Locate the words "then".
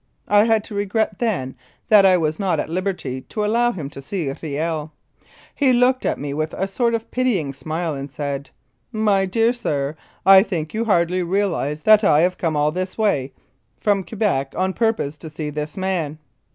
1.19-1.53